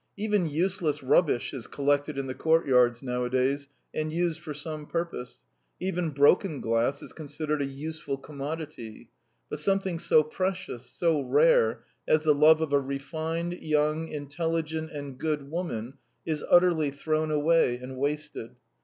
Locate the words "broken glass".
6.09-7.03